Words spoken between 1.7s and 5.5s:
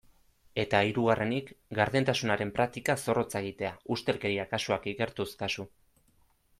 gardentasunaren praktika zorrotza egitea, ustelkeria kasuak ikertuz